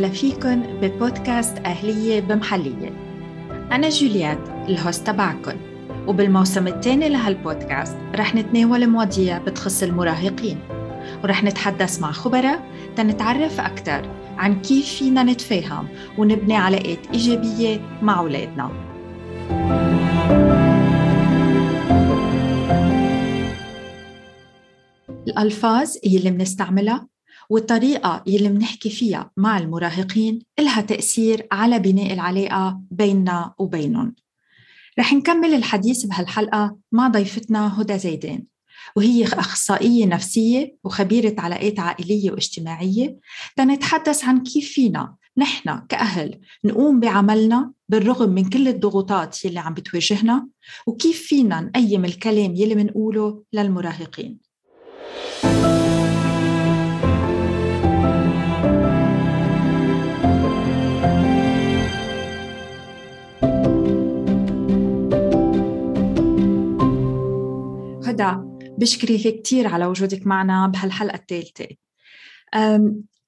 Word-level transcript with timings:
وسهلا 0.00 0.14
فيكن 0.14 0.62
ببودكاست 0.80 1.58
أهلية 1.58 2.20
بمحلية. 2.20 2.88
أنا 3.72 3.88
جوليات 3.88 4.48
الهوست 4.68 5.06
تبعكن. 5.06 5.56
وبالموسم 6.06 6.66
الثاني 6.66 7.08
لهالبودكاست 7.08 7.96
رح 8.14 8.34
نتناول 8.34 8.86
مواضيع 8.86 9.38
بتخص 9.38 9.82
المراهقين. 9.82 10.58
ورح 11.24 11.44
نتحدث 11.44 12.00
مع 12.00 12.12
خبراء 12.12 12.62
تنتعرف 12.96 13.60
أكثر 13.60 14.08
عن 14.38 14.60
كيف 14.60 14.86
فينا 14.86 15.22
نتفاهم 15.22 15.88
ونبني 16.18 16.56
علاقات 16.56 17.06
إيجابية 17.14 17.80
مع 18.02 18.18
أولادنا. 18.18 18.70
الألفاظ 25.28 25.90
يلي 26.04 26.30
بنستعملها 26.30 27.09
والطريقة 27.50 28.24
يلي 28.26 28.48
بنحكي 28.48 28.90
فيها 28.90 29.30
مع 29.36 29.58
المراهقين 29.58 30.42
إلها 30.58 30.80
تأثير 30.80 31.46
على 31.52 31.78
بناء 31.78 32.12
العلاقة 32.12 32.80
بيننا 32.90 33.54
وبينهم. 33.58 34.14
رح 34.98 35.12
نكمل 35.12 35.54
الحديث 35.54 36.04
بهالحلقة 36.04 36.76
مع 36.92 37.08
ضيفتنا 37.08 37.80
هدى 37.80 37.98
زيدان 37.98 38.44
وهي 38.96 39.24
أخصائية 39.24 40.06
نفسية 40.06 40.76
وخبيرة 40.84 41.34
علاقات 41.38 41.80
عائلية 41.80 42.30
واجتماعية. 42.30 43.18
تنتحدث 43.56 44.24
عن 44.24 44.42
كيف 44.42 44.72
فينا 44.72 45.14
نحن 45.36 45.80
كأهل 45.88 46.40
نقوم 46.64 47.00
بعملنا 47.00 47.72
بالرغم 47.88 48.30
من 48.30 48.48
كل 48.48 48.68
الضغوطات 48.68 49.44
يلي 49.44 49.58
عم 49.58 49.74
بتواجهنا 49.74 50.48
وكيف 50.86 51.22
فينا 51.22 51.60
نقيم 51.60 52.04
الكلام 52.04 52.54
يلي 52.56 52.74
منقوله 52.74 53.42
للمراهقين. 53.52 54.38
هدى 68.10 68.36
بشكرك 68.78 69.42
كثير 69.42 69.66
على 69.66 69.86
وجودك 69.86 70.26
معنا 70.26 70.66
بهالحلقة 70.66 71.16
الثالثة 71.16 71.66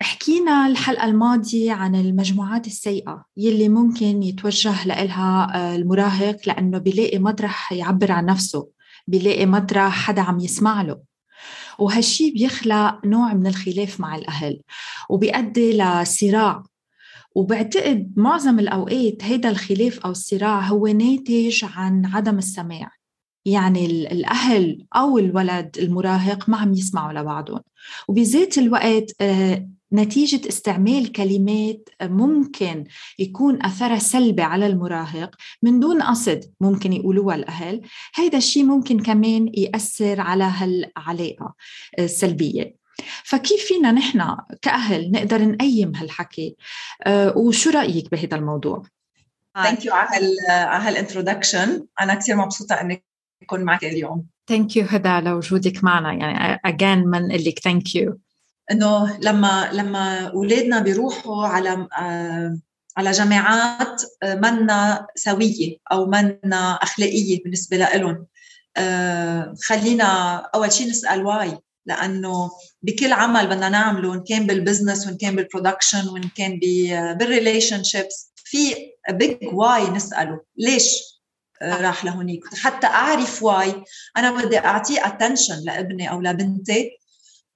حكينا 0.03 0.67
الحلقة 0.67 1.05
الماضية 1.05 1.73
عن 1.73 1.95
المجموعات 1.95 2.67
السيئة 2.67 3.25
يلي 3.37 3.69
ممكن 3.69 4.23
يتوجه 4.23 4.87
لها 4.87 5.75
المراهق 5.77 6.37
لأنه 6.47 6.79
بيلاقي 6.79 7.19
مطرح 7.19 7.73
يعبر 7.73 8.13
عن 8.13 8.27
نفسه 8.27 8.69
بيلاقي 9.07 9.47
مطرح 9.47 10.07
حدا 10.07 10.23
عم 10.23 10.41
يسمع 10.41 10.83
له. 10.83 11.01
وهالشي 11.79 12.31
بيخلق 12.31 13.07
نوع 13.07 13.35
من 13.35 13.47
الخلاف 13.47 14.01
مع 14.01 14.17
الأهل 14.17 14.61
وبيؤدي 15.11 15.79
لصراع. 15.79 16.63
وبعتقد 17.35 18.13
معظم 18.17 18.59
الأوقات 18.59 19.25
هيدا 19.25 19.51
الخلاف 19.51 20.01
أو 20.01 20.11
الصراع 20.11 20.61
هو 20.61 20.87
ناتج 20.87 21.65
عن 21.65 22.07
عدم 22.07 22.39
السماع. 22.39 22.91
يعني 23.45 23.87
الأهل 23.87 24.87
أو 24.97 25.19
الولد 25.19 25.79
المراهق 25.79 26.49
ما 26.49 26.57
عم 26.57 26.73
يسمعوا 26.73 27.13
لبعضهم. 27.13 27.61
وبذات 28.09 28.59
الوقت 28.59 29.13
آه، 29.21 29.69
نتيجة 29.93 30.49
استعمال 30.49 31.13
كلمات 31.13 31.89
ممكن 32.03 32.85
يكون 33.19 33.63
أثرها 33.63 33.99
سلبي 33.99 34.43
على 34.43 34.67
المراهق 34.67 35.37
من 35.63 35.81
دون 35.81 36.03
قصد 36.03 36.53
ممكن 36.61 36.93
يقولوها 36.93 37.35
الأهل. 37.35 37.81
هيدا 38.15 38.39
الشيء 38.39 38.65
ممكن 38.65 39.03
كمان 39.03 39.51
يأثر 39.55 40.21
على 40.21 40.45
هالعلاقة 40.45 41.55
السلبية. 41.99 42.83
فكيف 43.25 43.65
فينا 43.65 43.93
نحن 43.93 44.37
كأهل 44.63 45.11
نقدر 45.11 45.43
نقيم 45.43 45.97
هالحكي؟ 45.97 46.57
آه، 47.03 47.39
وشو 47.39 47.71
رأيك 47.71 48.11
بهذا 48.11 48.37
الموضوع؟ 48.37 48.83
thank 49.55 49.85
you 49.85 49.95
على 49.95 50.37
هال 50.89 51.03
introduction 51.03 51.87
أنا 52.01 52.15
كثير 52.15 52.37
مبسوطة 52.37 52.75
اني 52.75 53.05
اكون 53.43 53.61
معك 53.61 53.85
اليوم. 53.85 54.27
thank 54.49 54.77
you 54.77 54.85
هدى 54.89 55.29
لوجودك 55.29 55.85
معنا. 55.85 56.13
يعني 56.13 56.61
again 56.65 56.99
منقلك 56.99 57.59
thank 57.59 57.95
you 57.95 58.19
إنه 58.71 59.19
لما 59.21 59.71
لما 59.73 60.27
أولادنا 60.27 60.81
بيروحوا 60.81 61.47
على 61.47 61.89
آه، 62.01 62.59
على 62.97 63.11
جامعات 63.11 64.03
آه، 64.23 64.35
منا 64.35 65.07
سوية 65.17 65.77
أو 65.93 66.07
منا 66.07 66.79
أخلاقية 66.83 67.43
بالنسبة 67.43 67.77
لهم 67.77 68.27
آه، 68.77 69.55
خلينا 69.65 70.37
أول 70.55 70.73
شيء 70.73 70.89
نسأل 70.89 71.27
why 71.27 71.59
لأنه 71.87 72.51
بكل 72.83 73.13
عمل 73.13 73.47
بدنا 73.47 73.69
نعمله 73.69 74.15
إن 74.15 74.25
كان 74.29 74.47
بال 74.47 74.59
business 74.59 75.07
وإن 75.07 75.17
كان 75.17 75.37
بال 75.37 75.49
production 75.49 76.09
وإن 76.09 76.29
كان 76.37 76.61
بال 77.19 77.83
relationships 77.83 78.33
في 78.37 78.75
big 79.11 79.37
why 79.43 79.91
نسأله. 79.91 80.41
ليش؟ 80.57 81.12
راح 81.63 82.05
لهونيك. 82.05 82.55
حتى 82.55 82.87
أعرف 82.87 83.43
why. 83.43 83.85
أنا 84.17 84.31
بدي 84.31 84.59
أعطيه 84.59 85.07
attention 85.07 85.63
لابني 85.65 86.11
أو 86.11 86.21
لبنتي. 86.21 86.91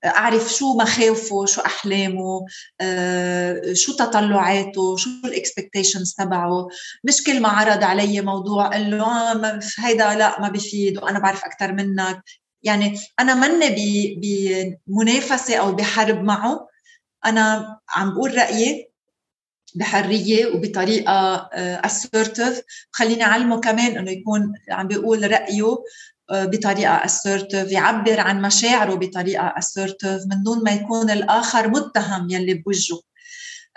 أعرف 0.05 0.53
شو 0.53 0.77
مخاوفه 0.77 1.47
شو 1.47 1.61
أحلامه 1.61 2.45
آه، 2.81 3.73
شو 3.73 3.97
تطلعاته 3.97 4.97
شو 4.97 5.11
الاكسبكتيشنز 5.25 6.15
تبعه. 6.15 6.69
مش 7.05 7.23
كل 7.25 7.41
ما 7.43 7.49
عرض 7.49 7.85
علي 7.85 8.21
موضوع 8.21 8.69
قال 8.69 8.91
له 8.91 9.05
آه 9.05 9.61
هيدا 9.79 10.15
لا 10.15 10.41
ما 10.41 10.49
بفيد 10.49 10.99
وأنا 11.03 11.19
بعرف 11.19 11.45
أكثر 11.45 11.73
منك. 11.73 12.23
يعني 12.63 12.99
أنا 13.21 13.35
مني 13.35 14.21
بمنافسة 14.87 15.57
أو 15.57 15.73
بحرب 15.73 16.23
معه. 16.23 16.69
أنا 17.27 17.79
عم 17.89 18.15
بقول 18.15 18.39
رأيي 18.39 18.91
بحرية 19.77 20.47
وبطريقة 20.47 21.49
assertive. 21.87 22.63
خليني 22.91 23.23
أعلمه 23.25 23.61
كمان 23.61 23.99
إنه 23.99 24.11
يكون 24.11 24.53
عم 24.71 24.89
بيقول 24.89 25.31
رأيه 25.31 25.77
آه، 26.31 26.45
بطريقة 26.45 26.99
assertive 26.99 27.73
يعبر 27.73 28.21
عن 28.21 28.43
مشاعره 28.43 28.95
بطريقة 28.95 29.55
assertive 29.61 30.27
من 30.31 30.43
دون 30.43 30.65
ما 30.65 30.71
يكون 30.71 31.11
الآخر 31.11 31.69
متهم 31.69 32.31
يلي 32.31 32.55
بوجهه. 32.55 33.01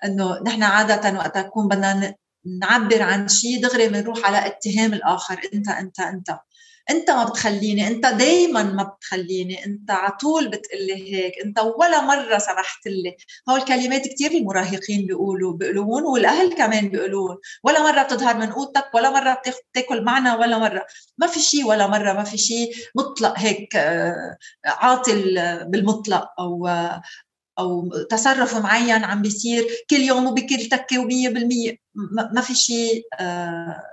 إنه 0.06 0.44
نحن 0.44 0.64
عادة 0.64 1.18
وقت 1.18 1.38
نكون 1.38 1.68
بدنا 1.68 2.16
نعبر 2.60 3.02
عن 3.02 3.28
شيء 3.28 3.62
دغري 3.62 3.88
بنروح 3.88 4.26
على 4.26 4.48
اتهام 4.48 4.94
الآخر 4.94 5.40
إنت 5.54 5.68
إنت 5.68 6.00
إنت. 6.00 6.40
انت 6.90 7.10
ما 7.12 7.24
بتخليني 7.24 7.88
انت 7.88 8.06
دايما 8.06 8.64
ما 8.64 8.84
بتخليني 8.84 9.66
انت 9.66 9.92
على 9.92 10.12
طول 10.12 10.48
بتقلي 10.50 11.14
هيك 11.16 11.34
انت 11.46 11.60
ولا 11.60 12.02
مرة 12.02 12.38
سمحت 12.38 12.88
لي. 12.88 13.18
هول 13.50 13.60
الكلمات 13.60 14.08
كثير 14.08 14.32
المراهقين 14.32 15.06
بيقولوا 15.06 15.54
بيقولون 15.54 16.04
والأهل 16.04 16.54
كمان 16.54 16.90
بيقولون. 16.90 17.38
ولا 17.64 17.84
مرة 17.92 18.04
بتظهر 18.04 18.38
من 18.38 18.50
أوضتك 18.50 18.86
ولا 18.96 19.10
مرة 19.10 19.42
بتاكل 19.72 20.04
معنا 20.04 20.36
ولا 20.38 20.58
مرة. 20.58 20.86
ما 21.18 21.28
في 21.28 21.40
شيء 21.40 21.66
ولا 21.66 21.88
مرة 21.88 22.14
ما 22.14 22.24
في 22.24 22.38
شيء 22.38 22.74
مطلق 22.96 23.34
هيك 23.38 23.76
آه، 23.76 24.38
عاطل 24.66 25.36
بالمطلق 25.68 26.30
أو 26.40 26.68
أو 27.60 27.90
تصرف 28.10 28.56
معين 28.56 29.04
عم 29.04 29.22
بيصير 29.22 29.68
كل 29.90 29.96
يوم 29.96 30.28
وبكل 30.28 30.66
تكه 30.66 30.98
و100% 31.04 31.76
ما 32.34 32.42
في 32.42 32.56
شيء 32.56 33.08
آه، 33.20 33.84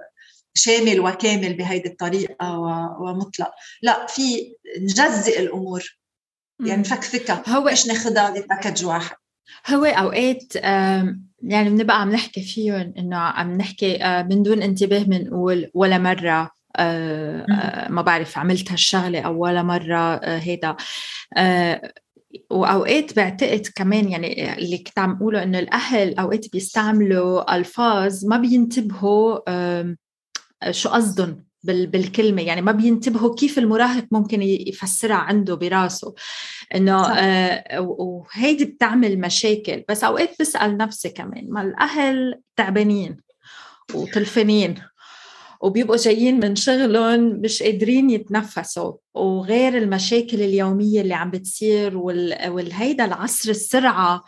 شامل 0.56 1.00
وكامل 1.00 1.54
بهيدي 1.54 1.88
الطريقة 1.88 2.58
ومطلق. 3.00 3.50
لا 3.82 4.06
في 4.06 4.54
نجزئ 4.80 5.40
الأمور. 5.40 5.96
يعني 6.66 6.80
نفكفكها 6.80 7.42
هو 7.48 7.64
مش 7.64 7.86
ناخذها 7.86 8.30
بباكج 8.30 8.84
واحد. 8.84 9.16
هو 9.66 9.84
أوقات 9.84 10.56
يعني 11.42 11.70
بنبقى 11.70 12.00
عم 12.00 12.10
نحكي 12.10 12.42
فيهم 12.42 12.94
إنه 12.98 13.16
عم 13.16 13.52
نحكي 13.52 14.04
آه، 14.04 14.22
من 14.22 14.42
دون 14.42 14.62
انتباه 14.62 15.02
بنقول 15.02 15.70
ولا 15.74 15.98
مرة 15.98 16.50
آه، 16.76 17.46
آه، 17.50 17.88
ما 17.88 18.02
بعرف 18.02 18.38
عملت 18.38 18.70
هالشغله 18.72 19.20
أو 19.20 19.42
ولا 19.42 19.62
مرة 19.62 20.16
هيدا. 20.24 20.76
وأوقات 22.50 23.16
بعتقد 23.16 23.66
كمان 23.76 24.08
يعني 24.08 24.54
اللي 24.58 24.78
كنت 24.78 24.98
عم 24.98 25.16
أقوله 25.16 25.42
إنه 25.42 25.58
الأهل 25.58 26.18
أوقات 26.18 26.52
بيستعملوا 26.52 27.56
ألفاظ 27.56 28.24
ما 28.24 28.36
بينتبهوا 28.36 29.38
شو 30.70 30.88
قصدهم 30.88 31.46
بالكلمة. 31.64 32.42
يعني 32.42 32.62
ما 32.62 32.72
بينتبهوا 32.72 33.34
كيف 33.34 33.58
المراهق 33.58 34.06
ممكن 34.10 34.42
يفسرها 34.42 35.16
عنده 35.16 35.54
براسه. 35.54 36.14
إنه 36.74 37.06
آه 37.06 37.80
وهيدي 37.80 38.64
بتعمل 38.64 39.20
مشاكل. 39.20 39.84
بس 39.88 40.04
أوقات 40.04 40.30
بسأل 40.40 40.76
نفسي 40.76 41.08
كمان 41.08 41.46
ما 41.50 41.62
الأهل 41.62 42.40
تعبانين 42.56 43.16
وتلفانين 43.94 44.74
وبيبقوا 45.60 45.96
جايين 45.96 46.40
من 46.40 46.56
شغلهم 46.56 47.20
مش 47.20 47.62
قادرين 47.62 48.10
يتنفسوا 48.10 48.92
وغير 49.14 49.78
المشاكل 49.78 50.42
اليومية 50.42 51.00
اللي 51.00 51.14
عم 51.14 51.30
بتصير 51.30 51.96
والهيدا 51.96 53.04
العصر 53.04 53.50
السرعة 53.50 54.14
آه، 54.14 54.22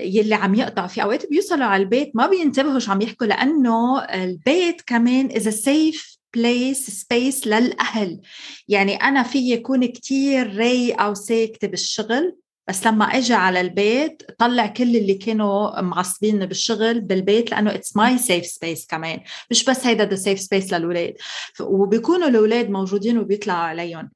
يلي 0.00 0.34
عم 0.34 0.54
يقطع 0.54 0.86
في 0.86 1.02
أوقات 1.02 1.30
بيوصلوا 1.30 1.66
على 1.66 1.82
البيت 1.82 2.10
ما 2.14 2.26
بينتبهوا 2.26 2.78
شو 2.78 2.92
عم 2.92 3.00
يحكوا 3.00 3.26
لأنه 3.26 4.04
البيت 4.04 4.82
كمان 4.86 5.36
is 5.36 5.48
safe 5.48 6.16
place 6.34 6.90
space 6.90 7.46
للأهل. 7.46 8.20
يعني 8.68 8.94
أنا 8.96 9.22
في 9.22 9.52
يكون 9.52 9.86
كتير 9.86 10.56
رايقة 10.56 11.10
وساكتة 11.10 11.68
بالشغل 11.68 12.36
بس 12.68 12.86
لما 12.86 13.04
اجى 13.04 13.34
على 13.34 13.60
البيت 13.60 14.22
طلع 14.38 14.66
كل 14.66 14.96
اللي 14.96 15.14
كانوا 15.14 15.80
معصبين 15.80 16.46
بالشغل 16.46 17.00
بالبيت 17.00 17.50
لأنه 17.50 17.74
it's 17.74 17.96
my 17.96 18.18
safe 18.18 18.46
space 18.46 18.86
كمان. 18.86 19.20
مش 19.50 19.64
بس 19.64 19.86
هيدا 19.86 20.04
the 20.04 20.14
safe 20.16 20.40
space 20.40 20.72
للاولاد 20.72 21.14
وبيكونوا 21.60 22.28
الأولاد 22.28 22.70
موجودين 22.70 23.18
وبيطلعوا 23.18 23.58
عليهم. 23.58 24.10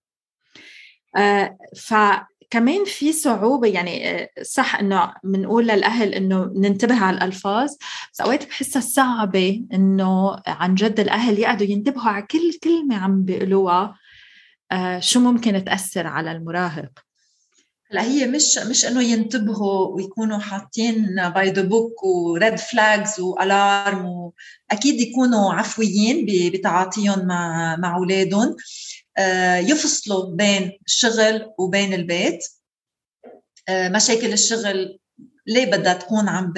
آه 1.17 1.57
فكمان 2.55 2.85
في 2.85 3.13
صعوبة 3.13 3.69
يعني 3.69 4.11
آه، 4.11 4.31
صح 4.43 4.77
إنه 4.77 5.15
بنقول 5.25 5.65
للأهل 5.69 6.15
إنه 6.15 6.45
ننتبه 6.57 7.05
على 7.05 7.17
الألفاظ 7.17 7.71
بس 8.13 8.21
أوقات 8.21 8.49
بحسها 8.49 8.83
صعبة 8.83 9.65
إنه 9.73 10.43
عن 10.47 10.75
جد 10.75 11.01
الأهل 11.01 11.39
يقعدوا 11.39 11.67
ينتبهوا 11.67 12.11
على 12.11 12.27
كل 12.31 12.59
كلمة 12.65 12.97
عم 12.97 13.25
بيقولوها 13.25 13.99
آه 14.73 15.01
شو 15.01 15.21
ممكن 15.21 15.65
تأثر 15.65 16.07
على 16.07 16.33
المراهق؟ 16.33 16.91
هلأ 17.91 18.03
هي 18.03 18.27
مش 18.27 18.59
مش 18.71 18.85
إنه 18.85 19.03
ينتبهوا 19.03 19.87
ويكونوا 19.87 20.39
حاطين 20.39 21.17
by 21.35 21.51
the 21.51 21.63
book 21.63 22.05
و 22.05 22.18
red 22.18 22.57
flags 22.57 23.21
و 23.21 23.39
alarm 23.39 24.31
أكيد 24.71 25.01
يكونوا 25.01 25.53
عفويين 25.53 26.27
بتعاطيهم 26.53 27.27
مع 27.27 27.77
مع 27.77 27.97
أولادهم. 27.97 28.57
يفصلوا 29.59 30.37
بين 30.37 30.79
الشغل 30.87 31.53
وبين 31.59 31.95
البيت. 31.95 32.45
آه، 33.69 33.89
مشاكل 33.89 34.33
الشغل 34.33 34.99
ليه 35.47 35.67
بدها 35.67 35.93
تكون 35.93 36.29
عم 36.29 36.53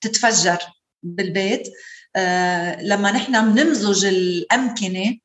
تتفجر 0.00 0.58
بالبيت. 1.02 1.68
آه، 2.16 2.82
لما 2.82 3.12
نحن 3.12 3.52
بنمزج 3.52 4.04
الأمكنة 4.04 5.18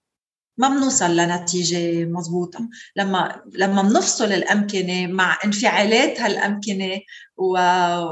ما 0.57 0.69
بنوصل 0.69 1.15
لنتيجة 1.15 2.05
مضبوطه 2.05 2.69
لما 2.95 3.41
لما 3.53 3.81
بنفصل 3.81 4.25
الأمكنة 4.25 5.07
مع 5.07 5.37
انفعالات 5.45 6.21
هالأمكنة 6.21 6.99
و... 7.37 7.53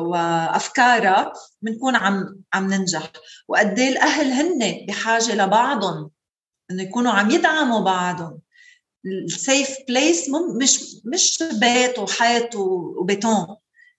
وأفكارها 0.10 1.34
بنكون 1.62 1.96
عم 1.96 2.40
عم 2.54 2.74
ننجح. 2.74 3.12
وقد 3.48 3.80
إيه 3.80 3.90
الأهل 3.90 4.32
هن 4.32 4.86
بحاجة 4.88 5.36
لبعضهم. 5.36 6.12
إنه 6.72 6.84
يكونوا 6.84 7.12
عم 7.12 7.32
يدعموا 7.32 7.80
بعضهم. 7.80 8.40
ال 9.06 9.19
safe 9.19 9.70
place 9.88 10.30
مش 10.62 10.96
مش 11.06 11.44
بيت 11.54 12.00
وحيط 12.00 12.56
وبيتون. 12.56 13.56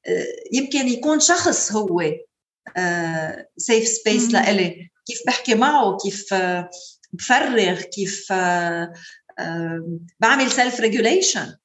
آه، 0.07 0.27
يمكن 0.53 0.89
يكون 0.89 1.21
شخص 1.21 1.73
هو 1.73 2.03
safe 3.57 3.89
space 3.89 4.33
لإلي. 4.33 4.91
كيف 5.07 5.23
بحكي 5.27 5.55
معه؟ 5.55 5.97
كيف 6.03 6.35
آه، 6.35 6.71
بفرغ؟ 7.13 7.81
كيف 7.81 8.33
آه، 8.33 8.93
بعمل 10.21 10.51
self 10.51 10.81
regulation 10.81 11.57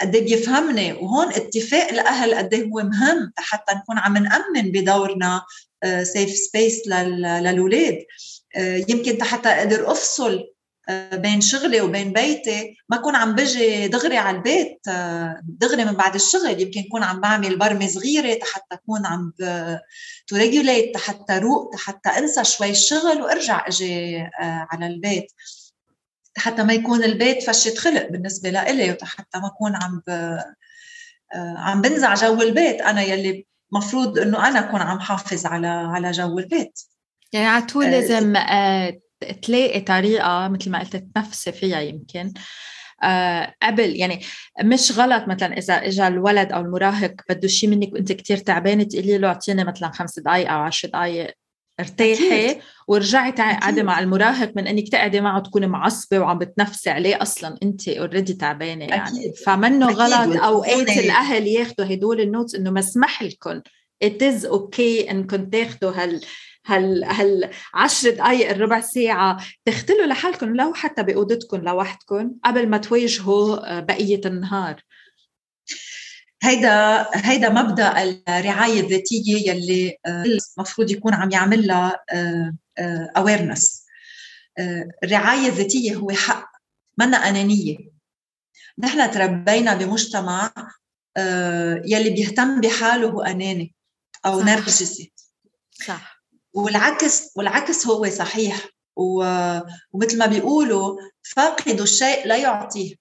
قد 0.00 0.14
إيه 0.14 0.24
بيفهمني؟ 0.24 0.92
وهون 0.92 1.32
اتفاق 1.32 1.88
الاهل 1.88 2.34
قد 2.34 2.54
إيه 2.54 2.64
هو 2.64 2.82
مهم 2.82 3.32
حتى 3.36 3.74
نكون 3.74 3.98
عم 3.98 4.16
نأمن 4.16 4.72
بدورنا 4.72 5.42
safe 6.02 6.30
space 6.30 6.88
للاولاد 6.88 7.94
آه، 7.94 8.06
يمكن 8.88 9.22
حتى 9.24 9.48
أقدر 9.48 9.92
أفصل 9.92 10.54
آه، 10.88 11.16
بين 11.16 11.40
شغلي 11.40 11.80
وبين 11.80 12.12
بيتي. 12.12 12.76
ما 12.88 12.96
اكون 12.96 13.16
عم 13.16 13.34
بجي 13.34 13.88
دغري 13.88 14.16
على 14.16 14.36
البيت 14.36 14.80
آه، 14.88 15.40
دغري 15.42 15.84
من 15.84 15.92
بعد 15.92 16.14
الشغل. 16.14 16.60
يمكن 16.60 16.80
اكون 16.80 17.02
عم 17.02 17.20
بعمل 17.20 17.58
برمه 17.58 17.86
صغيرة 17.86 18.38
حتى 18.42 18.74
اكون 18.74 19.06
عم 19.06 19.32
to 20.26 20.36
regulate 20.36 20.96
حتى 20.96 21.38
روق 21.38 21.76
حتى 21.76 22.08
أنسى 22.08 22.44
شوي 22.44 22.70
الشغل 22.70 23.22
وأرجع 23.22 23.68
أجي 23.68 24.28
على 24.40 24.86
البيت. 24.86 25.32
حتى 26.36 26.62
ما 26.62 26.72
يكون 26.72 27.04
البيت 27.04 27.42
فشة 27.42 27.74
خلق 27.74 28.08
بالنسبة 28.08 28.50
لإلي 28.50 28.98
وحتى 29.02 29.38
ما 29.38 29.46
اكون 29.46 29.74
عم 29.74 30.02
ب... 30.06 30.38
عم 31.56 31.80
بنزع 31.80 32.14
جو 32.14 32.42
البيت. 32.42 32.80
أنا 32.80 33.02
يلي 33.02 33.46
مفروض 33.72 34.18
إنه 34.18 34.48
أنا 34.48 34.58
اكون 34.58 34.80
عم 34.80 35.00
حافظ 35.00 35.46
على 35.46 35.66
على 35.66 36.10
جو 36.10 36.38
البيت. 36.38 36.80
يعني 37.34 37.46
على 37.46 37.64
طول 37.64 37.84
آه، 37.84 37.90
لازم 37.90 38.36
آه، 38.36 39.00
تلاقي 39.42 39.80
طريقة 39.80 40.48
مثل 40.48 40.70
ما 40.70 40.78
قلت 40.78 40.96
تنفسي 40.96 41.52
فيها 41.52 41.80
يمكن. 41.80 42.32
آه، 43.02 43.54
قبل 43.62 43.96
يعني 43.96 44.20
مش 44.62 44.98
غلط 44.98 45.28
مثلا 45.28 45.58
إذا 45.58 45.74
اجى 45.74 46.06
الولد 46.06 46.52
أو 46.52 46.60
المراهق 46.60 47.12
بده 47.30 47.48
شيء 47.48 47.70
منك 47.70 47.92
وأنت 47.92 48.12
كتير 48.12 48.36
تعبانة 48.36 48.82
تقولي 48.82 49.18
له 49.18 49.28
أعطيني 49.28 49.64
مثلا 49.64 49.90
خمس 49.90 50.18
دقائق 50.18 50.52
أو 50.52 50.60
عشر 50.60 50.88
دقائق 50.88 51.34
ارتاحي 51.80 52.60
ورجعي 52.88 53.30
قعدي 53.30 53.82
مع 53.82 53.98
المراهق 53.98 54.52
من 54.56 54.66
إنك 54.66 54.88
تقعدي 54.88 55.20
معه 55.20 55.40
تكوني 55.40 55.66
معصبة 55.66 56.18
وعم 56.18 56.38
بتنفسي 56.38 56.90
عليه 56.90 57.22
أصلا 57.22 57.58
أنت 57.62 57.88
already 57.88 58.32
تعبانة 58.32 58.84
يعني. 58.84 59.32
فمنه 59.46 59.86
غلط 59.86 60.42
اوقات 60.42 60.88
الأهل 60.88 61.46
ياخذوا 61.46 61.94
هدول 61.94 62.20
ال 62.20 62.26
notes 62.26 62.54
إنه 62.54 62.70
مسمح 62.70 63.22
لكم 63.22 63.60
it 64.04 64.22
is 64.22 64.46
okay 64.46 65.10
انكم 65.10 65.44
تاخذوا 65.50 65.92
هال 65.92 66.20
هال 66.66 67.04
هال 67.04 67.50
10 67.74 68.10
دقائق 68.10 68.50
الربع 68.50 68.80
ساعة 68.80 69.44
تختلوا 69.64 70.06
لحالكم 70.06 70.56
لو 70.56 70.74
حتى 70.74 71.02
بأوضتكم 71.02 71.56
لوحدكم 71.56 72.34
قبل 72.44 72.68
ما 72.68 72.78
تواجهوا 72.78 73.76
آه، 73.76 73.80
بقية 73.80 74.20
النهار. 74.26 74.82
هيدا 76.42 77.06
هيدا 77.14 77.48
مبدأ 77.48 78.02
الرعاية 78.28 78.80
الذاتية 78.80 79.50
يلي 79.50 79.96
المفروض 80.06 80.90
آه، 80.90 80.96
يكون 80.96 81.14
عم 81.14 81.30
يعمل 81.30 81.66
لها 81.66 82.04
اويرنس 83.16 83.84
آه، 84.58 84.88
الرعاية 85.04 85.48
الذاتية 85.48 85.94
هو 85.94 86.10
حق 86.10 86.50
منا 86.98 87.16
أنانية. 87.16 87.76
نحن 88.78 89.10
تربينا 89.10 89.74
بمجتمع 89.74 90.52
يلي 91.84 92.10
بيهتم 92.10 92.60
بحاله 92.60 93.08
هو 93.08 93.22
أناني 93.22 93.74
أو 94.26 94.40
صح. 94.40 94.46
نرجسي 94.46 95.12
صح. 95.86 96.13
والعكس 96.54 97.30
والعكس 97.36 97.86
هو 97.86 98.10
صحيح. 98.10 98.68
ومثل 98.96 100.18
ما 100.18 100.26
بيقولوا 100.26 100.96
فاقد 101.22 101.80
الشيء 101.80 102.26
لا 102.26 102.36
يعطيه. 102.36 102.94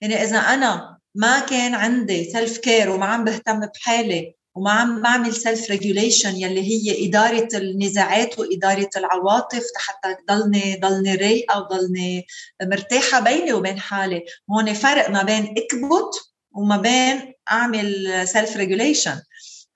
يعني 0.00 0.22
إذا 0.22 0.38
أنا 0.38 0.98
ما 1.14 1.40
كان 1.40 1.74
عندي 1.74 2.30
self 2.30 2.58
care 2.58 2.90
وما 2.90 3.06
عم 3.06 3.24
بهتم 3.24 3.60
بحالي 3.60 4.34
وما 4.54 4.70
عم 4.70 5.02
بعمل 5.02 5.32
self 5.32 5.70
regulation 5.70 6.36
يلي 6.36 6.62
هي 6.62 7.08
إدارة 7.08 7.48
النزاعات 7.54 8.38
وإدارة 8.38 8.90
العواطف 8.96 9.64
حتى 9.76 10.16
ضلني 10.28 10.76
ضلني 10.76 11.14
رايقة 11.14 11.60
وضلني 11.60 12.26
مرتاحة 12.62 13.20
بيني 13.20 13.52
وبين 13.52 13.80
حالي 13.80 14.24
هون 14.50 14.74
فرق 14.74 15.10
ما 15.10 15.22
بين 15.22 15.44
أكبت 15.44 16.10
وما 16.52 16.76
بين 16.76 17.34
أعمل 17.50 18.22
self 18.28 18.56
regulation 18.56 19.20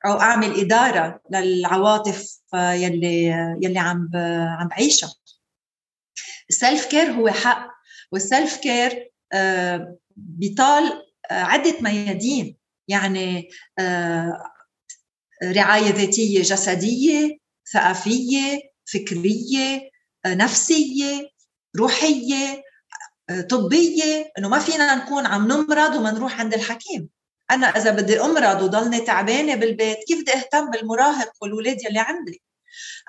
أو 0.07 0.21
أعمل 0.21 0.61
إدارة 0.61 1.21
للعواطف 1.31 2.39
يلي 2.55 3.25
يلي 3.63 3.79
عم 3.79 4.11
عم 4.59 4.69
بعيشها. 4.69 5.15
ال 6.51 6.58
self 6.58 6.87
care 6.87 7.13
هو 7.13 7.29
حق 7.29 7.71
وال 8.13 8.27
self 8.27 8.57
care 8.57 9.11
آه، 9.33 9.97
بيطال 10.17 11.03
آه، 11.31 11.35
عدة 11.35 11.81
ميادين. 11.81 12.57
يعني 12.89 13.49
آه، 13.79 14.53
رعاية 15.45 15.91
ذاتية 15.91 16.43
جسدية 16.43 17.39
ثقافية 17.73 18.61
فكرية 18.85 19.91
نفسية 20.27 21.29
روحية 21.79 22.63
طبية. 23.51 24.33
إنه 24.39 24.49
ما 24.49 24.59
فينا 24.59 24.95
نكون 24.95 25.27
عم 25.27 25.49
نمرض 25.49 25.95
وما 25.95 26.11
نروح 26.11 26.41
عند 26.41 26.55
الحكيم. 26.55 27.09
أنا 27.51 27.67
إذا 27.67 27.91
بدي 27.91 28.21
أمرض 28.21 28.63
وضلني 28.63 29.01
تعبانة 29.01 29.55
بالبيت 29.55 29.99
كيف 30.09 30.21
بدي 30.21 30.33
أهتم 30.33 30.71
بالمراهق 30.71 31.33
والولاد 31.43 31.85
يلي 31.85 31.99
عندي؟ 31.99 32.43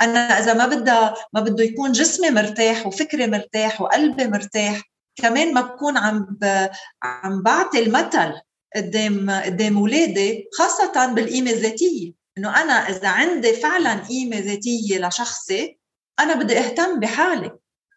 أنا 0.02 0.20
إذا 0.20 0.54
ما 0.54 0.68
بدها 0.68 1.16
ما 1.34 1.42
بده 1.42 1.64
يكون 1.64 1.92
جسمي 1.92 2.30
مرتاح 2.30 2.88
وفكري 2.88 3.28
مرتاح 3.28 3.82
وقلبي 3.82 4.28
مرتاح 4.28 4.82
كمان 5.16 5.54
ما 5.54 5.62
بكون 5.62 5.98
عم 5.98 6.28
ب... 6.42 6.70
عم 7.04 7.44
بعطي 7.44 7.80
المثل 7.80 8.34
قدام 8.76 9.30
قدام 9.30 9.78
اولادي 9.78 10.50
خاصة 10.58 11.14
بالقيمة 11.14 11.52
الذاتية. 11.52 12.14
إنه 12.38 12.62
أنا 12.62 12.74
إذا 12.74 13.08
عندي 13.08 13.54
فعلا 13.54 13.94
قيمة 13.94 14.40
ذاتية 14.40 15.08
لشخصي 15.08 15.78
أنا 16.20 16.34
بدي 16.34 16.60
أهتم 16.60 17.00
بحالي 17.00 17.52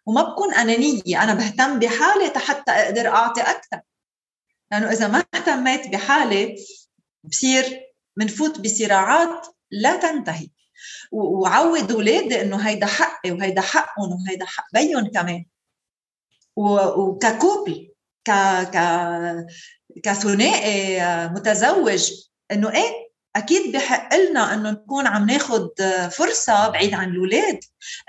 وما 0.05 0.21
بكون 0.21 0.53
أنانية 0.53 1.23
أنا 1.23 1.33
بهتم 1.33 1.79
بحالي 1.79 2.31
حتى 2.35 2.71
أقدر 2.71 3.07
أعطي 3.07 3.41
أكثر. 3.41 3.79
لأنه 4.75 4.91
إذا 4.91 5.07
ما 5.07 5.23
اهتميت 5.35 5.87
بحالي 5.87 6.55
بصير 7.23 7.81
بنفوت 8.17 8.59
بصراعات 8.59 9.47
لا 9.71 9.95
تنتهي. 9.95 10.49
وعود 11.11 11.91
أولادي 11.91 12.41
إنه 12.41 12.57
هيدا 12.57 12.85
حقي 12.85 13.31
وهيدا 13.31 13.61
حقهم 13.61 14.11
وهيدا 14.13 14.45
حق 14.45 14.65
بيهم 14.73 15.07
كمان. 15.07 15.45
وك 16.55 16.89
couple 16.89 17.91
ك 18.27 18.31
ك 18.73 18.77
كثنائي 20.03 20.99
متزوج 21.27 22.11
إنه 22.51 22.71
إيه 22.71 23.05
أكيد 23.35 23.71
بحق 23.75 24.15
لنا 24.15 24.53
إنه 24.53 24.71
نكون 24.71 25.07
عم 25.07 25.25
ناخذ 25.25 25.67
فرصة 26.09 26.69
بعيد 26.69 26.93
عن 26.93 27.09
الأولاد. 27.09 27.59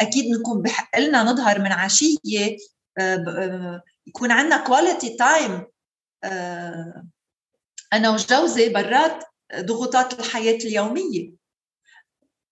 أكيد 0.01 0.25
نكون 0.39 0.63
بحق 0.63 0.99
لنا 0.99 1.23
نظهر 1.23 1.59
من 1.59 1.73
عشيه 1.73 2.57
آه، 2.99 3.25
آه، 3.29 3.83
يكون 4.07 4.31
عندنا 4.31 4.57
quality 4.57 5.17
time 5.17 5.67
أنا 7.93 8.11
وجوزي 8.11 8.69
برات 8.69 9.25
ضغوطات 9.61 10.21
الحياة 10.21 10.59
اليومية. 10.65 11.33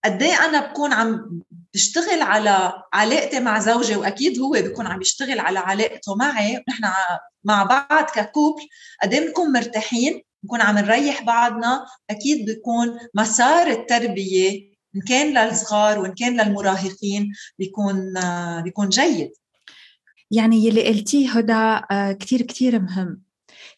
قد 0.05 0.23
إيه 0.23 0.45
أنا 0.45 0.67
بكون 0.67 0.93
عم 0.93 1.41
بشتغل 1.75 2.23
على 2.23 2.83
علاقتي 2.93 3.41
مع 3.41 3.59
زوجي 3.59 3.97
وأكيد 3.97 4.39
هو 4.39 4.51
بيكون 4.51 4.87
عم 4.87 5.01
يشتغل 5.01 5.41
على 5.41 5.59
علاقته 5.59 6.17
معي 6.17 6.65
نحن 6.69 6.85
مع 7.45 7.63
بعض 7.63 8.05
ككوبل 8.05 8.63
قد 9.03 9.15
إيه 9.15 9.27
بنكون 9.27 9.53
مرتاحين 9.53 10.23
بنكون 10.43 10.61
عم 10.61 10.79
نريح 10.79 11.23
بعضنا 11.23 11.87
أكيد 12.11 12.47
بيكون 12.47 12.99
مسار 13.15 13.67
التربية 13.67 14.75
إن 14.97 15.01
كان 15.09 15.49
للصغار 15.49 15.99
وإن 15.99 16.15
كان 16.15 16.41
للمراهقين 16.41 17.33
بيكون 17.59 18.15
بيكون 18.63 18.89
جيد. 18.89 19.33
يعني 20.31 20.57
يلي 20.67 20.89
قلتيه 20.89 21.31
هدى 21.31 21.85
آه، 21.91 22.13
كتير 22.13 22.43
كتير 22.43 22.81
مهم. 22.81 23.24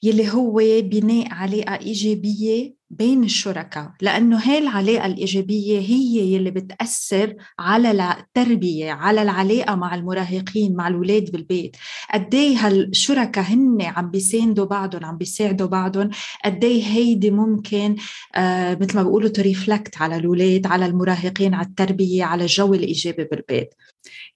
يلي 0.02 0.28
هو 0.30 0.54
بناء 0.82 1.28
علاقة 1.32 1.74
إيجابية 1.86 2.75
بين 2.90 3.24
الشركاء 3.24 3.92
لأنه 4.00 4.38
هاي 4.38 4.58
العلاقة 4.58 5.06
الإيجابية 5.06 5.78
هي 5.78 6.34
يلي 6.34 6.50
بتأثر 6.50 7.34
على 7.58 7.90
التربية 7.90 8.92
على 8.92 9.22
العلاقة 9.22 9.74
مع 9.74 9.94
المراهقين 9.94 10.76
مع 10.76 10.88
الأولاد 10.88 11.30
بالبيت. 11.32 11.76
قديه 12.14 12.66
هالشركاء 12.66 13.44
هن 13.44 13.82
عم 13.82 14.10
بيساندوا 14.10 14.64
بعضهم 14.64 15.04
عم 15.04 15.16
بيساعدوا 15.16 15.66
بعضهم 15.66 16.10
قديه 16.44 16.84
هيدي 16.84 17.30
ممكن 17.30 17.96
آه 18.34 18.78
مثل 18.80 18.96
ما 18.96 19.02
بيقولوا 19.02 19.28
تريفلكت 19.28 20.02
على 20.02 20.16
الأولاد 20.16 20.66
على 20.66 20.86
المراهقين 20.86 21.54
على 21.54 21.66
التربية 21.66 22.24
على 22.24 22.42
الجو 22.42 22.74
الإيجابي 22.74 23.24
بالبيت. 23.24 23.74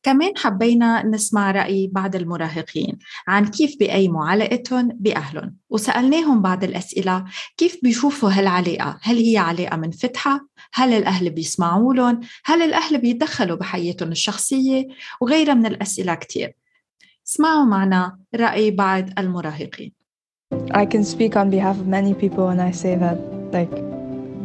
كمان 0.02 0.32
حبينا 0.36 1.06
نسمع 1.06 1.50
رأي 1.50 1.90
بعض 1.92 2.16
المراهقين 2.16 2.98
عن 3.28 3.46
كيف 3.46 3.76
بيقيموا 3.78 4.24
علاقتهم 4.24 4.88
بأهلهم. 4.88 5.56
وسألناهم 5.70 6.42
بعض 6.42 6.64
الأسئلة 6.64 7.24
كيف 7.56 7.78
بيشوفوا 7.82 8.39
هالعلاقة 8.40 8.98
هل 9.02 9.16
هي 9.16 9.38
علاقة 9.38 9.76
منفتحة؟ 9.76 10.48
هل 10.74 10.92
الأهل 10.92 11.30
بيسمعوا 11.30 11.94
لهم؟ 11.94 12.20
هل 12.44 12.62
الأهل 12.62 12.98
بيتدخلوا 12.98 13.56
بحياتهم 13.56 14.12
الشخصية؟ 14.12 14.88
وغيرها 15.20 15.54
من 15.54 15.66
الأسئلة 15.66 16.14
كتير 16.14 16.56
اسمعوا 17.28 17.64
معنا 17.64 18.18
رأي 18.34 18.70
بعض 18.70 19.04
المراهقين 19.18 19.92
I 20.74 20.84
can 20.84 21.04
speak 21.04 21.36
on 21.36 21.50
behalf 21.50 21.76
of 21.78 21.86
many 21.86 22.12
people 22.14 22.44
when 22.50 22.60
I 22.60 22.72
say 22.72 22.96
that 23.04 23.18
like 23.52 23.74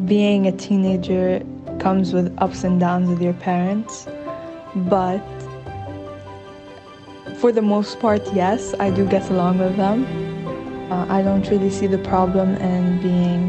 being 0.06 0.42
a 0.48 0.52
teenager 0.52 1.42
comes 1.80 2.14
with 2.14 2.28
ups 2.46 2.64
and 2.64 2.80
downs 2.80 3.08
with 3.10 3.22
your 3.28 3.38
parents 3.50 4.08
but 4.76 5.24
for 7.42 7.52
the 7.52 7.62
most 7.62 8.00
part, 8.00 8.24
yes, 8.34 8.74
I 8.80 8.90
do 8.90 9.06
get 9.06 9.30
along 9.30 9.60
with 9.60 9.76
them. 9.78 10.00
Uh, 10.92 11.06
I 11.10 11.22
don't 11.22 11.48
really 11.50 11.70
see 11.70 11.88
the 11.88 11.98
problem 11.98 12.56
in 12.56 13.02
being 13.02 13.44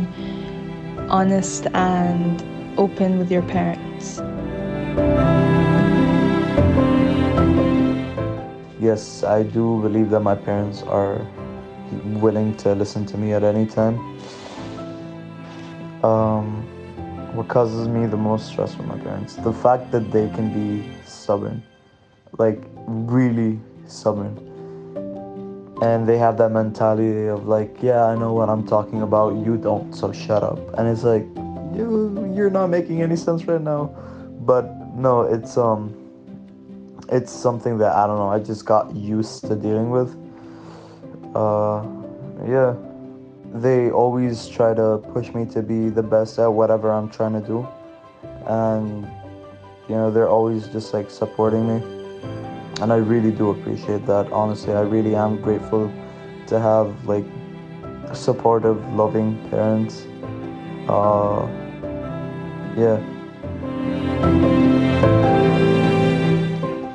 honest 1.08 1.66
and 1.74 2.42
open 2.78 3.18
with 3.18 3.30
your 3.30 3.42
parents. 3.42 4.18
Yes, 8.80 9.24
I 9.24 9.42
do 9.42 9.80
believe 9.82 10.10
that 10.10 10.20
my 10.20 10.34
parents 10.34 10.82
are 10.82 11.26
willing 12.20 12.56
to 12.58 12.74
listen 12.74 13.06
to 13.06 13.18
me 13.18 13.32
at 13.32 13.42
any 13.42 13.66
time. 13.66 13.98
Um, 16.04 16.62
what 17.34 17.48
causes 17.48 17.88
me 17.88 18.06
the 18.06 18.16
most 18.16 18.46
stress 18.48 18.76
with 18.76 18.86
my 18.86 18.98
parents? 18.98 19.36
The 19.36 19.52
fact 19.52 19.90
that 19.92 20.10
they 20.10 20.28
can 20.30 20.52
be 20.52 20.88
stubborn, 21.04 21.62
like 22.38 22.62
really 22.86 23.58
stubborn. 23.86 24.55
And 25.82 26.08
they 26.08 26.16
have 26.16 26.38
that 26.38 26.52
mentality 26.52 27.26
of 27.26 27.46
like, 27.46 27.82
yeah, 27.82 28.04
I 28.04 28.16
know 28.16 28.32
what 28.32 28.48
I'm 28.48 28.66
talking 28.66 29.02
about, 29.02 29.36
you 29.44 29.58
don't, 29.58 29.94
so 29.94 30.10
shut 30.10 30.42
up. 30.42 30.58
And 30.78 30.88
it's 30.88 31.02
like, 31.02 31.26
you 31.76 32.32
you're 32.34 32.50
not 32.50 32.68
making 32.68 33.02
any 33.02 33.16
sense 33.16 33.44
right 33.44 33.60
now. 33.60 33.94
But 34.40 34.64
no, 34.96 35.22
it's 35.22 35.58
um 35.58 35.94
it's 37.10 37.30
something 37.30 37.76
that 37.78 37.94
I 37.94 38.06
don't 38.06 38.16
know, 38.16 38.28
I 38.28 38.38
just 38.38 38.64
got 38.64 38.94
used 38.96 39.42
to 39.42 39.54
dealing 39.54 39.90
with. 39.90 40.16
Uh 41.34 41.84
yeah. 42.46 42.74
They 43.52 43.90
always 43.90 44.48
try 44.48 44.74
to 44.74 44.98
push 45.12 45.32
me 45.34 45.46
to 45.46 45.62
be 45.62 45.88
the 45.90 46.02
best 46.02 46.38
at 46.38 46.46
whatever 46.46 46.90
I'm 46.90 47.10
trying 47.10 47.34
to 47.40 47.46
do. 47.46 47.68
And 48.46 49.04
you 49.88 49.94
know, 49.94 50.10
they're 50.10 50.28
always 50.28 50.68
just 50.68 50.94
like 50.94 51.10
supporting 51.10 51.68
me 51.68 51.95
and 52.80 52.92
I 52.92 52.96
really 52.96 53.30
do 53.30 53.50
appreciate 53.50 54.06
that. 54.06 54.30
Honestly, 54.32 54.74
I 54.74 54.82
really 54.82 55.14
am 55.14 55.40
grateful 55.40 55.92
to 56.48 56.60
have 56.60 56.92
like 57.06 57.24
supportive, 58.12 58.78
loving 58.94 59.36
parents. 59.50 60.06
Uh, 60.88 61.48
yeah. 62.76 63.00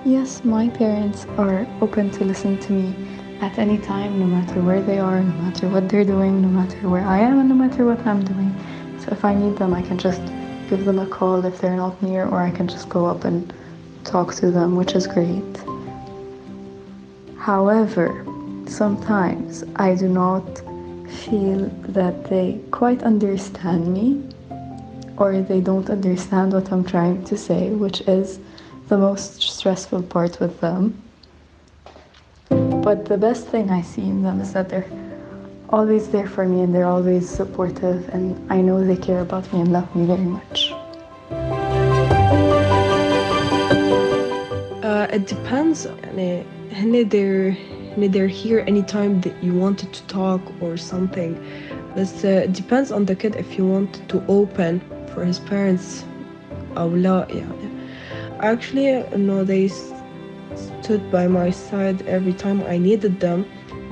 Yes, 0.06 0.44
my 0.46 0.70
parents 0.70 1.26
are 1.38 1.68
open 1.82 2.12
to 2.12 2.26
listen 2.26 2.60
to 2.60 2.74
me 2.74 2.96
at 3.42 3.58
any 3.58 3.80
time, 3.80 4.20
no 4.20 4.28
matter 4.28 4.62
where 4.62 4.82
they 4.82 5.00
are, 5.00 5.20
no 5.20 5.34
matter 5.42 5.68
what 5.68 5.90
they're 5.90 6.06
doing, 6.06 6.42
no 6.42 6.48
matter 6.48 6.88
where 6.88 7.04
I 7.04 7.20
am, 7.20 7.40
and 7.40 7.50
no 7.50 7.56
matter 7.56 7.86
what 7.86 8.06
I'm 8.06 8.24
doing. 8.24 8.56
So 9.00 9.12
if 9.12 9.26
I 9.26 9.34
need 9.34 9.58
them, 9.58 9.74
I 9.74 9.82
can 9.82 9.98
just 9.98 10.22
give 10.70 10.86
them 10.86 11.00
a 11.00 11.08
call 11.08 11.44
if 11.44 11.60
they're 11.60 11.76
not 11.76 12.02
near, 12.04 12.28
or 12.28 12.40
I 12.40 12.52
can 12.52 12.68
just 12.68 12.88
go 12.88 13.08
up 13.08 13.26
and 13.26 13.52
talk 14.04 14.36
to 14.36 14.52
them, 14.52 14.76
which 14.76 14.94
is 14.94 15.08
great. 15.08 15.51
However, 17.58 18.24
sometimes 18.66 19.66
I 19.76 19.94
do 19.96 20.08
not 20.08 20.46
feel 21.24 21.70
that 21.98 22.30
they 22.30 22.62
quite 22.72 23.04
understand 23.04 23.94
me 23.94 24.24
or 25.18 25.42
they 25.42 25.60
don't 25.60 25.90
understand 25.90 26.54
what 26.54 26.72
I'm 26.72 26.86
trying 26.86 27.26
to 27.26 27.36
say, 27.36 27.72
which 27.72 28.00
is 28.08 28.40
the 28.88 28.98
most 28.98 29.42
stressful 29.42 30.04
part 30.04 30.40
with 30.40 30.62
them. 30.62 30.96
But 32.88 33.04
the 33.04 33.18
best 33.18 33.48
thing 33.48 33.70
I 33.70 33.82
see 33.82 34.04
in 34.04 34.24
them 34.24 34.40
is 34.40 34.54
that 34.54 34.70
they're 34.70 34.90
always 35.68 36.08
there 36.08 36.30
for 36.30 36.48
me 36.48 36.62
and 36.62 36.74
they're 36.74 36.94
always 36.96 37.30
supportive, 37.30 38.08
and 38.16 38.26
I 38.50 38.62
know 38.62 38.82
they 38.82 38.96
care 38.96 39.20
about 39.20 39.52
me 39.52 39.60
and 39.60 39.74
love 39.74 39.94
me 39.94 40.06
very 40.06 40.30
much. 40.40 40.72
Uh, 44.82 45.08
it 45.12 45.28
depends 45.28 45.86
they're 47.09 47.57
they're 47.97 48.29
here 48.29 48.61
anytime 48.67 49.21
that 49.23 49.43
you 49.43 49.55
wanted 49.55 49.93
to 49.93 50.03
talk 50.05 50.41
or 50.61 50.77
something 50.77 51.35
but 51.95 52.25
uh, 52.25 52.29
it 52.29 52.53
depends 52.53 52.93
on 52.93 53.07
the 53.07 53.17
kid 53.17 53.35
if 53.37 53.57
you 53.57 53.67
want 53.67 54.07
to 54.09 54.23
open 54.29 54.81
for 55.13 55.25
his 55.25 55.39
parents 55.41 56.05
أو 56.77 56.97
لا 56.97 57.27
يعني 57.31 57.69
actually 58.41 59.03
no 59.17 59.45
they 59.45 59.69
stood 60.55 61.11
by 61.11 61.27
my 61.27 61.51
side 61.51 62.03
every 62.07 62.35
time 62.35 62.63
I 62.69 62.77
needed 62.79 63.19
them 63.21 63.47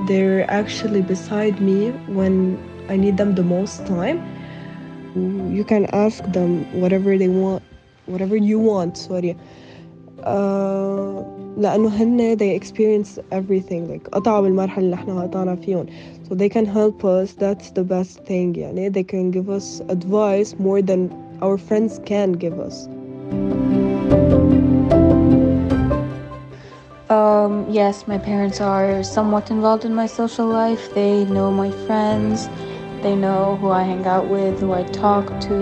they're 0.06 0.44
actually 0.50 1.02
beside 1.02 1.61
me 1.61 1.90
when 2.18 2.58
I 2.88 2.96
need 2.96 3.16
them 3.16 3.34
the 3.34 3.42
most 3.42 3.87
time 3.87 4.18
you 5.56 5.64
can 5.64 5.87
ask 5.87 6.23
them 6.32 6.50
whatever 6.80 7.16
they 7.16 7.28
want 7.28 7.62
whatever 8.06 8.37
you 8.37 8.58
want 8.58 8.99
sorry 8.99 9.37
uh, 10.23 11.25
لأنه 11.58 11.88
هن 11.88 12.37
they 12.37 12.61
experience 12.61 13.18
everything 13.32 13.88
like 13.92 14.08
قطعوا 14.12 14.40
بالمرحلة 14.40 14.84
اللي 14.84 14.94
احنا 14.94 15.23
قطعنا 15.23 15.56
فيهم 15.56 15.87
so 16.30 16.34
they 16.34 16.49
can 16.49 16.66
help 16.66 17.04
us 17.04 17.34
that's 17.34 17.70
the 17.70 17.84
best 17.84 18.18
thing 18.26 18.56
يعني 18.58 18.90
they 18.90 19.04
can 19.04 19.30
give 19.30 19.49
us 19.49 19.80
advice 19.88 20.54
more 20.58 20.82
than 20.82 21.11
our 21.42 21.58
friends 21.58 22.00
can 22.04 22.32
give 22.32 22.58
us 22.68 22.88
Um, 27.11 27.66
yes, 27.70 28.08
my 28.08 28.18
parents 28.18 28.61
are 28.61 29.02
somewhat 29.02 29.50
involved 29.50 29.84
in 29.84 29.94
my 29.94 30.06
social 30.06 30.46
life. 30.46 30.82
They 30.94 31.25
know 31.26 31.50
my 31.52 31.70
friends. 31.87 32.49
They 33.02 33.14
know 33.14 33.56
who 33.61 33.68
I 33.70 33.82
hang 33.82 34.06
out 34.06 34.26
with, 34.28 34.61
who 34.61 34.73
I 34.73 34.84
talk 34.84 35.26
to, 35.49 35.56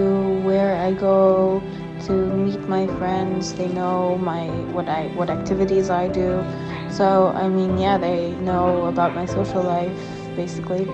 where 0.49 0.77
I 0.77 0.93
go, 0.93 1.61
to 2.08 2.14
meet 2.14 2.60
my 2.68 2.88
friends. 2.98 3.54
They 3.54 3.68
know 3.68 4.18
my 4.18 4.48
what 4.72 4.88
I 4.90 5.08
what 5.20 5.30
activities 5.30 5.90
I 5.90 6.08
do. 6.08 6.44
So 6.90 7.28
I 7.36 7.48
mean, 7.50 7.78
yeah, 7.78 7.98
they 7.98 8.32
know 8.42 8.86
about 8.86 9.16
my 9.16 9.26
social 9.26 9.64
life 9.64 10.00
basically. 10.36 10.88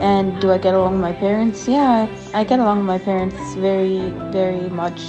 And 0.00 0.40
do 0.40 0.52
I 0.52 0.58
get 0.58 0.74
along 0.74 0.92
with 0.92 1.00
my 1.00 1.12
parents? 1.12 1.66
Yeah, 1.66 2.06
I 2.32 2.44
get 2.44 2.60
along 2.60 2.78
with 2.78 2.86
my 2.86 2.98
parents 2.98 3.54
very, 3.56 4.10
very 4.30 4.68
much. 4.70 5.02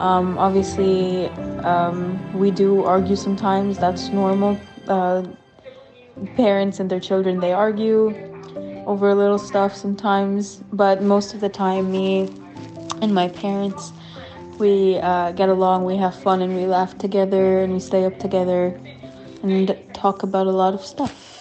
Um, 0.00 0.38
obviously, 0.38 1.26
um, 1.64 2.16
we 2.32 2.50
do 2.50 2.84
argue 2.84 3.16
sometimes. 3.16 3.78
That's 3.78 4.08
normal. 4.08 4.58
Uh, 4.88 5.24
parents 6.34 6.80
and 6.80 6.88
their 6.88 7.00
children 7.00 7.40
they 7.40 7.52
argue 7.52 8.14
over 8.86 9.14
little 9.14 9.38
stuff 9.38 9.74
sometimes, 9.74 10.62
but 10.72 11.02
most 11.02 11.34
of 11.34 11.40
the 11.40 11.48
time, 11.48 11.90
me 11.92 12.30
and 13.02 13.12
my 13.12 13.28
parents 13.28 13.92
we 14.58 14.98
uh, 14.98 15.32
get 15.32 15.48
along, 15.48 15.84
we 15.84 15.96
have 15.96 16.14
fun, 16.14 16.42
and 16.42 16.54
we 16.56 16.66
laugh 16.66 16.96
together, 16.98 17.60
and 17.60 17.72
we 17.72 17.80
stay 17.80 18.04
up 18.04 18.18
together, 18.18 18.78
and 19.42 19.76
talk 19.92 20.22
about 20.22 20.46
a 20.46 20.52
lot 20.52 20.74
of 20.74 20.82
stuff. 20.84 21.36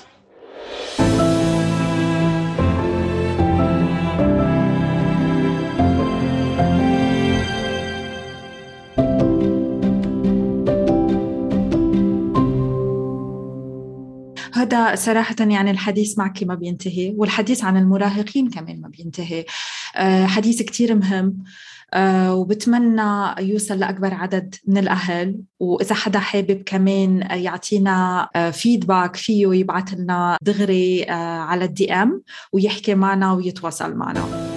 هذا 14.56 14.96
صراحة 14.96 15.36
يعني 15.40 15.72
الحديث 15.72 16.18
معك 16.18 16.44
ما 16.44 16.56
بينتهي 16.56 17.14
والحديث 17.18 17.64
عن 17.64 17.78
المراهقين 17.78 18.50
كمان 18.50 18.82
ما 18.82 18.88
بينتهي 18.88 19.46
حديث 20.26 20.62
كتير 20.62 20.96
مهم. 20.96 21.44
آه، 21.94 22.36
وبتمنى 22.36 23.36
يوصل 23.40 23.80
لأكبر 23.80 24.14
عدد 24.14 24.56
من 24.68 24.78
الأهل. 24.78 25.36
وإذا 25.60 25.96
حدا 25.96 26.20
حابب 26.20 26.64
كمان 26.66 27.22
يعطينا 27.32 28.30
فيدباك 28.54 29.16
فيه 29.16 29.48
يبعث 29.48 29.94
لنا 29.94 30.38
دغري 30.42 31.06
على 31.10 31.66
الدي 31.66 31.94
إم 31.94 32.22
ويحكي 32.54 32.96
معنا 32.96 33.34
ويتواصل 33.34 33.96
معنا. 33.96 34.55